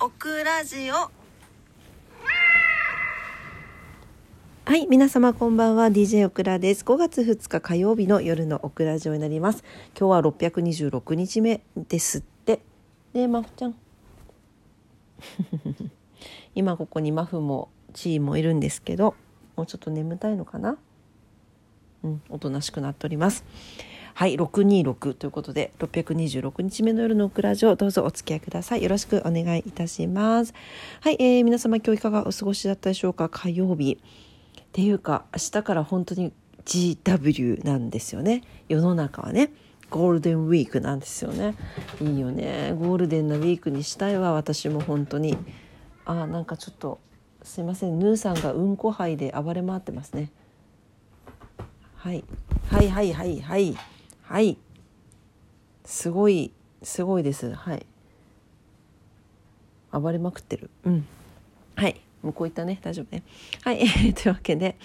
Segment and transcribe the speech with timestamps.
[0.00, 1.10] オクラジオは
[4.76, 6.84] い、皆様こんばんは DJ オクラです。
[6.84, 9.64] 5月2日火曜日の夜のオクラジオになります。
[9.98, 12.60] 今日は626日目ですって。
[13.12, 13.74] ねえ、まふちゃん。
[16.54, 19.16] 今ここにマフもチーもいるんですけど、
[19.56, 20.78] もうちょっと眠たいのかな？
[22.04, 23.44] うん、おとなしくなっております。
[24.18, 28.82] はい、626ということで、626日目の夜のオクラジオ、どうぞお付き合いください。
[28.82, 30.54] よろしくお願いいたします。
[31.02, 33.28] はい、えー、皆様今日いかがお過ごしだったでしょうか？
[33.28, 33.96] 火曜日。
[34.60, 36.32] っていうか明日から本当に
[36.64, 38.42] GW なんですよね。
[38.68, 39.52] 世の中はね。
[39.88, 41.54] ゴールデンウィークなんですよね。
[42.00, 42.74] いいよね。
[42.76, 44.32] ゴールデンなウィークにしたいわ。
[44.32, 45.38] 私も本当に。
[46.06, 46.98] あなんかちょっと
[47.44, 48.00] すいません。
[48.00, 50.32] ヌーさんがうんこ杯で暴れ回ってますね。
[51.94, 52.24] はい。
[52.66, 53.76] はいはいはいはい。
[54.28, 54.58] はい。
[55.86, 57.54] すごいすごいです。
[57.54, 57.86] はい。
[59.90, 60.68] 暴れまくってる。
[60.84, 61.06] うん。
[61.74, 61.98] はい。
[62.22, 62.78] 向こう行ったね。
[62.82, 63.22] 大丈夫ね。
[63.62, 63.78] はい。
[64.12, 64.76] というわけで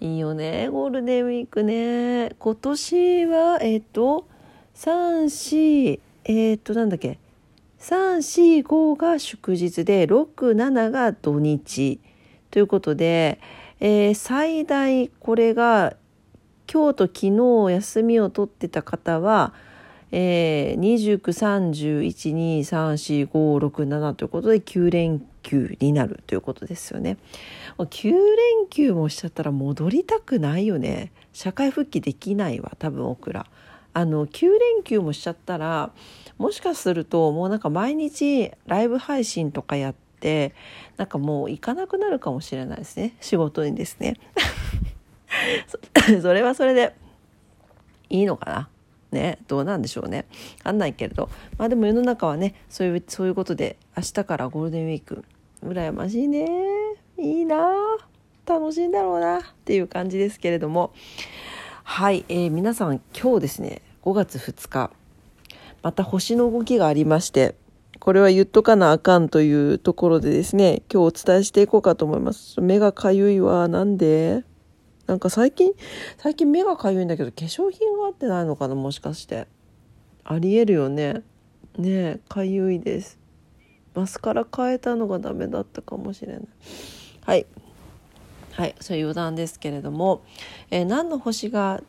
[0.00, 0.68] いいよね。
[0.68, 2.34] ゴールデンウィークね。
[2.38, 4.26] 今年はえっ、と
[4.74, 7.18] 34えっ、となんだっけ。
[7.78, 12.00] 345が祝日で67が土日。
[12.50, 13.38] ということで、
[13.80, 15.94] えー、最大これが
[16.72, 19.52] 今日と昨日休みを取ってた方は
[20.14, 21.22] えー、
[22.62, 27.16] 2931234567ということで9連休になるということですよね。
[27.78, 31.12] 9連休もしちゃったら戻りたくないよね。
[31.32, 33.46] 社会復帰できないわ多分オクラ。
[33.94, 35.92] あの9連休もしちゃったら
[36.38, 40.54] もしかするともうなんか毎日ライブ配信とかやって
[40.96, 44.16] なんかもう行かなくなるかもしれないですね仕事にですね。
[46.22, 46.94] それはそれで
[48.10, 48.68] いいのかな？
[49.10, 50.26] ねどうなんでしょうね。
[50.58, 51.28] 分かんないけれど。
[51.58, 55.24] まあでも世の中はねそういうそういうことで明日からゴールデンウィーク。
[55.64, 56.46] 羨ましいね。
[57.18, 57.56] いいな。
[58.46, 59.38] 楽しいんだろうな。
[59.38, 60.92] っていう感じですけれども。
[61.84, 64.90] はい、えー、皆さん今日ですね5月2日
[65.82, 67.56] また星の動きがありまして
[67.98, 72.60] これは言っとかなあかんというところでですね今日お伝えしていこうかと思います。
[72.60, 73.68] 目がかゆいわ。
[73.68, 74.44] なんで？
[75.12, 75.72] なんか最近
[76.16, 79.46] 最近目がかゆいんだけど化粧品が合ってないのかなもしかして。
[80.24, 81.20] ありえるよね。
[81.76, 83.18] ねかゆいです。
[83.94, 86.42] マスカラ変えたのがダメだったかもしれない。
[87.26, 87.44] はい。
[88.52, 90.22] はいそういう余談ですけれども、
[90.70, 91.82] えー、何の星が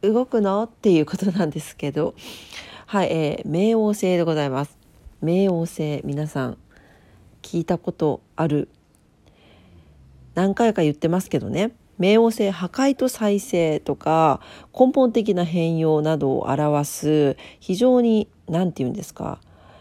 [0.00, 0.62] 動くの？
[0.62, 2.14] っていうことなんですけど。
[2.86, 4.78] はい、えー、冥王星でございます。
[5.20, 6.58] 冥王星皆さん
[7.42, 8.68] 聞いたことある？
[10.36, 11.72] 何回か言ってますけどね。
[12.02, 14.40] 冥王星破壊と再生とか
[14.76, 19.38] 根本的な変容などを表す非常に何て言うんですか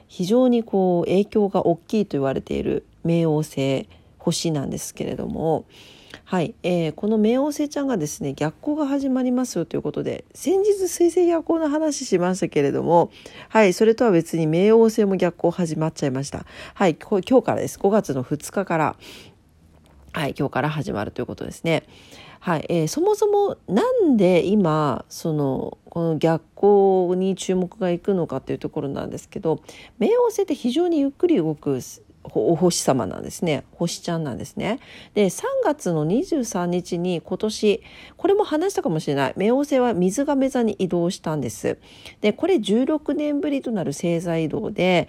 [0.08, 3.90] 非常にこう影響が大きいと言われている冥王星
[4.20, 5.66] 星なんですけれども
[6.26, 13.12] はい、えー、この冥王星ちゃんがですね逆行が始まりますよということで先日水星逆行の話しましたけれども
[13.50, 16.46] はいそれとは別に冥王星も逆行始まっちゃいました。
[16.74, 17.78] はい今日からです。
[17.80, 18.96] 5月の2日から。
[20.14, 21.84] はい、今日から始まるということですね。
[22.42, 29.62] はい、えー、そもそもなんで今そのこの逆行に注目がいくのかというところなんですけど
[30.00, 31.80] 冥王星って非常にゆっくり動く
[32.24, 33.64] お星様なんですね。
[33.72, 34.80] 星ちゃんなんですね。
[35.14, 37.84] で3月の23日に今年
[38.18, 39.34] これも話したかもしれない。
[39.34, 41.78] 冥王星は水亀座に移動したんです。
[42.20, 45.08] でこれ16年ぶりとなる星座移動で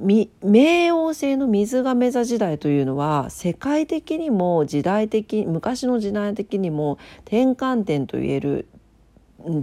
[0.00, 8.68] 冥王星の水亀座時代というのは世界的にも時代的昔の時代的にも転換点といえる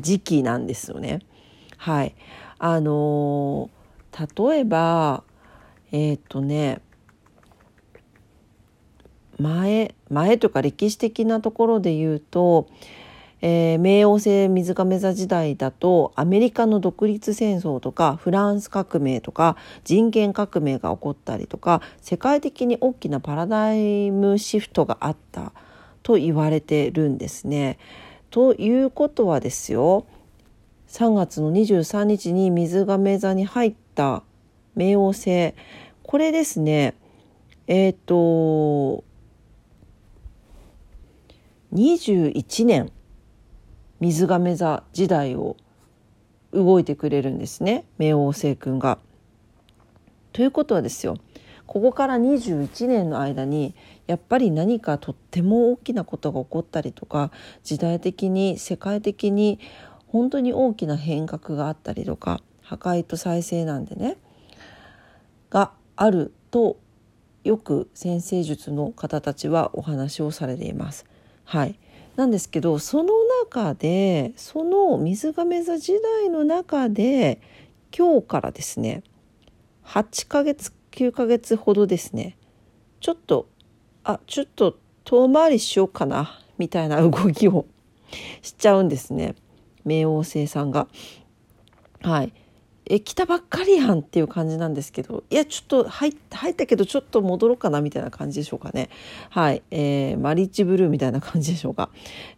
[0.01, 1.19] 時期なんですよね。
[1.77, 2.15] はい、
[2.59, 3.69] あの
[4.37, 5.23] 例えば
[5.91, 6.81] えー、っとね
[9.39, 12.67] 前前というか歴史的なところで言うと
[13.41, 25.51] えー、冥王星水亀座時代だとアメリカの独立戦争とかフランス革命とか人権革命が起こったりとか世界的に大きなパラダイムシフトがあった
[26.01, 27.79] と言われてるんですね。
[28.29, 30.05] ということはですよ
[30.89, 34.23] 3月の23日に水亀座に入った
[34.75, 35.53] 冥王星
[36.03, 36.95] これですね
[37.67, 39.03] えっ、ー、と
[41.73, 42.91] 21年
[43.99, 45.57] 水亀座時代を
[46.51, 48.97] 動いてくれるんですね冥王星君が。
[50.33, 51.17] ということはですよ
[51.65, 53.73] ここから21年の間に
[54.05, 57.31] やっぱり何かとっても大きなことが起こったりとか
[57.63, 59.59] 時代的に世界的に
[60.07, 64.17] 本当に大きな変革があったりとか破壊と再生なんでね
[65.49, 66.77] があると
[67.43, 71.05] よく先生術の方たちはお話をされています。
[71.43, 71.79] はい、
[72.15, 73.13] なんですけどその
[73.45, 77.39] 中でその水亀座時代の中で
[77.95, 79.03] 今日からですね
[79.85, 82.37] 8ヶ月9ヶ月ほどですね
[82.99, 83.47] ちょっと
[84.03, 87.65] あちょっと遠回りしようかなみたいな動きを
[88.41, 89.35] しちゃうんですね
[89.85, 90.87] 冥王星さんが。
[92.01, 92.33] はい
[92.87, 96.15] え来たばっかりやんっていう感じなんですけどいやちょっと入っ
[96.53, 98.89] たけどちょっと戻ろうかなみたいな感じでしょうかね。
[99.29, 101.89] はい、えー、マリッジブルーみたいな感じでしょうか。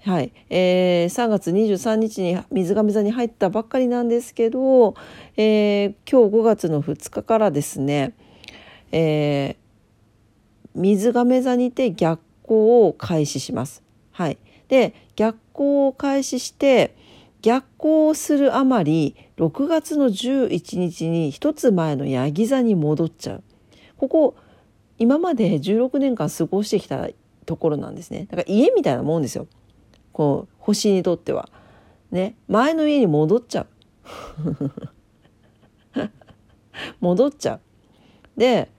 [0.06, 4.96] はい、えー、3月23日に水亀座に入ったばっかりなんですけど、
[5.36, 8.14] えー、今日5月の2日からですね、
[8.92, 9.56] えー、
[10.76, 13.84] 水亀座にて逆行を開始します。
[14.12, 14.38] はい。
[14.70, 16.96] で逆行を開始して
[17.42, 23.44] 逆行するあまり6月の11日に一つ前のヤギ座に戻っちゃう。
[23.98, 24.36] ここ
[25.00, 27.08] 今まで16年間過ごしてきた
[27.46, 28.28] ところなんですね。
[28.30, 29.48] だから家みたいなもんですよ。
[30.12, 31.50] こう星にとっては。
[32.12, 32.36] ね。
[32.48, 33.68] 前の家に戻っちゃう。
[37.00, 37.60] 戻っちゃう。
[38.40, 38.70] で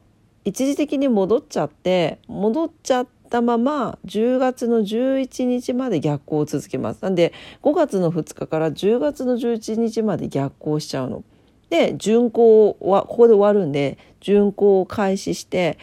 [0.45, 7.03] 一時的に戻っちゃって戻っちゃっったまま10月の11日まで逆行を続けます。
[7.03, 7.33] なんで
[7.63, 11.25] 5月の2日から10月の11日まで逆行しちゃうの。
[11.71, 15.79] で巡行はここで終わるんで巡行を開始して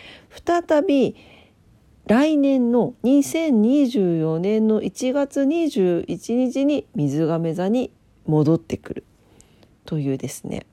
[0.45, 1.15] 再び
[2.07, 7.91] 来年の2024年の1月21日に水亀座に
[8.25, 9.03] 戻ってくる。
[9.85, 10.65] というですね。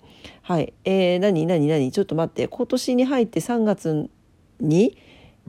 [0.43, 0.73] はい。
[0.85, 1.93] えー、何何何？
[1.93, 2.49] ちょっと待って。
[2.49, 4.09] 今年に入って3月
[4.61, 4.97] に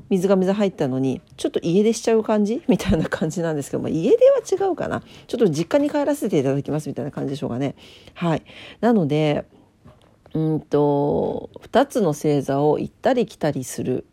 [0.09, 2.61] 水が水入ったのにちょっと家出しちゃう感じ？
[2.67, 4.17] みたいな感じなんですけど、まあ、家出
[4.57, 7.75] は違うかなちょっと実家に帰らせていただきますみたいな感じでしょうかね。
[8.13, 8.43] はい、
[8.81, 9.45] なので
[10.33, 14.05] うんと2つの星座を行ったり来たりする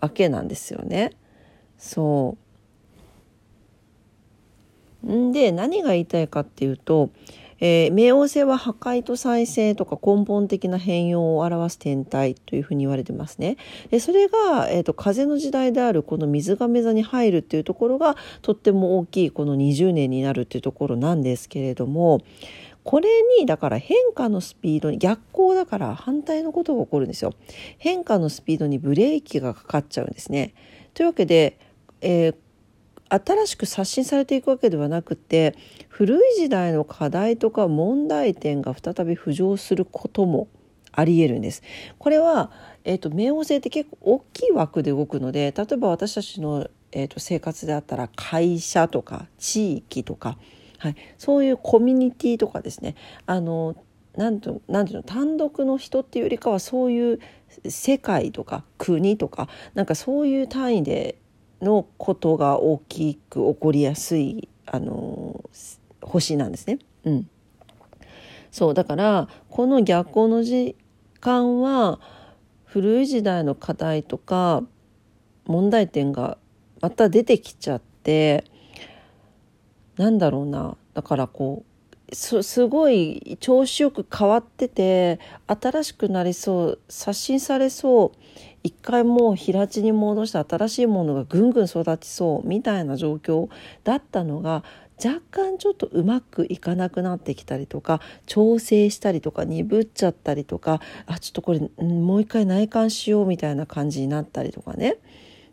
[0.00, 1.12] わけなんですよね。
[1.78, 2.36] そ
[5.06, 7.10] うんで何が言いたいかっていうと
[7.60, 13.56] えー、冥王星は破壊と再生とか根本的な変容を表す天体というふうに言われてますね。
[13.90, 22.20] でそれが、えーと、風の時代であるこの水亀座に入るっていうところがとっても大きいこの20年になるっていうところなんですけれども
[22.84, 23.08] これ
[23.38, 27.32] にだから変化のスピードに逆行だから反対のことが起こるんですよ。
[27.78, 30.54] 変化のスピードにブレーキがかかっちゃうんですね。
[30.92, 31.58] というわけで、
[32.02, 32.36] えー
[33.08, 35.56] 新しく刷新されていくわけではなくて
[35.88, 40.48] 古い時代の課題とか問題点が再び浮上することも
[40.96, 41.62] ありえるんです。
[41.98, 42.50] これは、
[42.84, 50.38] えーと、冥王星って結構大きい枠で動くので例えば私たちの、えーと、生活であったら会社とか地域とか、
[50.78, 52.94] はい、そういうコミュニティとかですね
[53.26, 53.74] あの
[54.16, 57.20] なんてなんていうの単独の人っていうよりかはそういう
[57.68, 61.16] 世界とか国とかなんかそういう単位で
[61.64, 65.48] のことが大きく起こりやすいあの
[66.02, 66.78] 星なんですね。
[67.04, 67.28] うん、
[68.50, 70.76] そうだからこの逆行の時
[71.20, 72.00] 間は
[72.64, 74.62] 古い時代の課題とか
[75.46, 76.38] 問題点が
[76.80, 78.44] また出てきちゃって
[79.96, 81.64] なんだろうなだからこ
[82.10, 88.18] うすごい調子よく変わってて新しくなりそう刷新されそう
[88.64, 93.48] 一回もう平地に戻した新しいものがぐんぐん育ちそうみたいな状況
[93.84, 94.64] だったのが
[95.04, 104.96] 若干ちょっとうまくいかなくなってきたりとか調整したりとか鈍っちゃったりとかあちょっとこれもう一回内観しようみたいな感じになったりとかね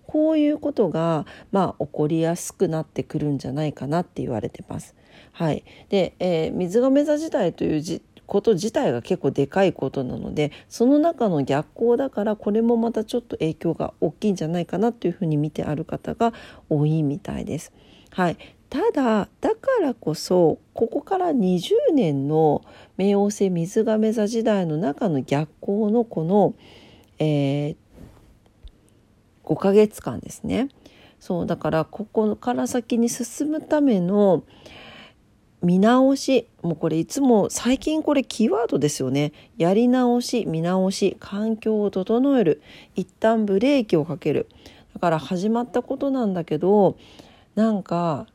[0.08, 4.96] こういうことがまあ起こりやすくなってくるんじゃないかなって言われてます。
[5.34, 7.82] はい、で、えー、水亀座時代という
[8.32, 16.32] こと自体が結構でかいことなのでその中の逆行だからこれもまたちょっと影響が大きいんじゃないかなというふうに見てある方が
[16.70, 17.74] 多いみたいです。
[18.12, 18.38] はい、
[18.70, 22.64] ただだからこそここから20年の
[22.98, 26.54] 冥王星水亀座時代の中の逆行のこの、
[27.20, 27.76] えー、
[29.44, 30.70] 5ヶ月間ですね
[31.20, 34.44] そうだからここから先に進むための、
[35.62, 36.48] 見直し。
[36.62, 39.32] もうこれいつも最近これキーワードですよね。
[39.58, 42.62] やり直し見直し環境を整える。
[42.96, 44.48] 一旦ブレーキをかける。
[44.94, 46.98] だから始まったことなんだけど
[47.56, 48.27] なんか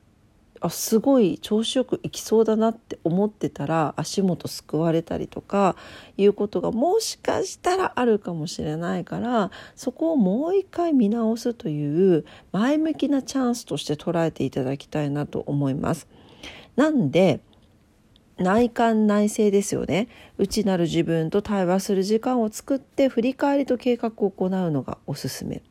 [0.60, 5.76] あすごい調子よくいきそうだなって思ってたら足元すくわれたりとか
[6.16, 16.08] いうことがもしかしたらあるかもしれないからそこをもう一回見直すという前向きなチャンスとして捉えていただきたいなと思います。
[16.76, 17.40] なんで
[18.38, 20.08] 内観内省ですよね。
[20.36, 25.62] 内なる自分と対話する時間を作って振り返りと計画を行うのがおすすめ。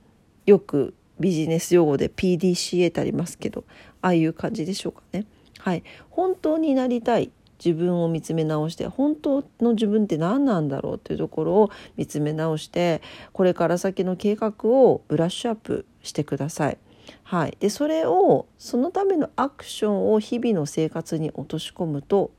[0.46, 3.64] よくビジネス用語で PDCA ってありますけど
[4.02, 5.26] ああいう感じでしょうかね。
[5.60, 5.84] はい。
[6.10, 7.32] 本当になりたい。
[7.64, 16.78] 自分を見つめ直して本当の自分って何なんだろうっていうところを見つめ直してこれから先の計画をブラッシュアップしてください。
[17.24, 22.32] はい、でそれをそのためのアクションを日々の生活に落とし込むと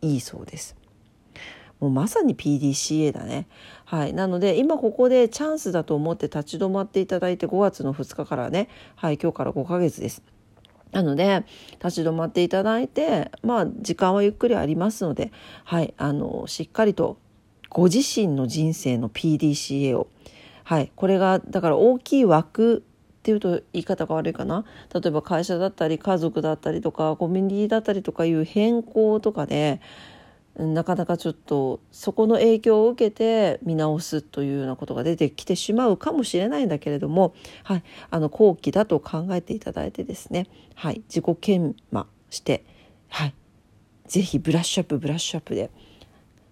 [0.00, 0.76] いいそうです。
[1.80, 3.48] もうまさに PDCA だね。
[3.84, 4.14] はい。
[4.14, 10.22] なので、今ここでチャンスだと思って立ち止まっていただいて5月の2日からね、はい、今日から5ヶ月です。
[10.92, 11.44] なので、
[11.84, 15.32] 立ち止まっていただいて、まあ、時間はゆっくりありますので、
[15.64, 17.18] はい、あの、しっかりと
[17.68, 20.08] ご自身の人生の PDCA を、
[20.62, 22.84] はい、これが、だから大きい枠
[23.22, 29.80] っていうと言い方が悪いかな例えば会社だったり家族だったりとかコミュニティだったりとかいう変更とかで
[30.56, 42.64] なかなかちょっとそこの影響を受けて見直すというようなことが出てきてしまうかもしれないんだけれども、はい、あの後期だと考えていただいてですね、はい、自己研磨して、
[43.08, 43.34] はい、
[44.08, 45.70] ぜひブラッシュアップブラッシュアップで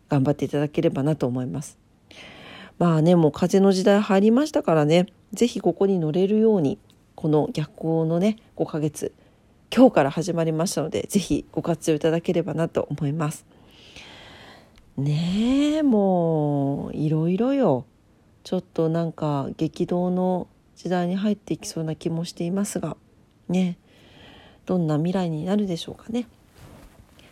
[0.08, 1.78] 頑張っていただければなと思います。
[2.78, 6.78] まあねもう風の時代入りましたからね是非ここに乗れるように
[7.14, 9.12] この逆行のね5ヶ月
[9.74, 13.46] 今日から始まりましたので是非ご活用いただければなと思います。
[14.96, 17.86] ねえもういろいろよ
[18.42, 22.96] ちょっとなんか激動の時代に入っていきそうな気もしていますが
[23.48, 23.78] ね
[24.66, 26.26] どんな未来になるでしょうかね。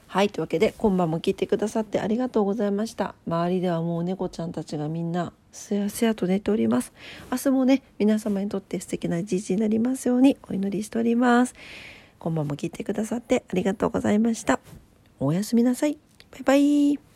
[0.07, 6.93] はいというわけで今晩も聞いてくださってありがとうございました周りではもう猫ちゃんたちがみんなすやすやと寝ております。
[7.31, 11.55] 明日もね皆様にとって素敵な一日になりますようにお祈りしております。
[12.19, 14.61] 今晩も聞いてくださってありがとうございました。
[15.21, 15.99] おやすみなさい。
[16.31, 17.08] バイバイ。